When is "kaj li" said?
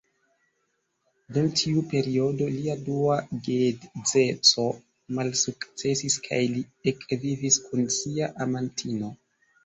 6.29-6.63